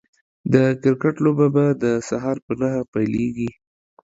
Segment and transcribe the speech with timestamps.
[0.53, 3.49] د کرکټ لوبه به د سهار په نهه پيليږي